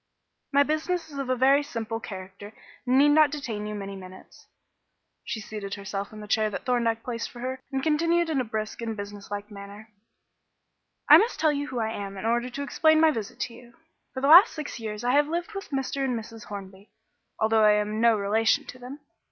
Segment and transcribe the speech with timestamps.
[0.51, 2.53] My business is of a very simple character
[2.87, 4.47] and need not detain you many minutes."
[5.23, 8.43] She seated herself in the chair that Thorndyke placed for her, and continued in a
[8.43, 9.89] brisk and business like manner
[11.07, 13.75] "I must tell you who I am in order to explain my visit to you.
[14.15, 16.03] For the last six years I have lived with Mr.
[16.03, 16.45] and Mrs.
[16.45, 16.89] Hornby,
[17.39, 19.01] although I am no relation to them.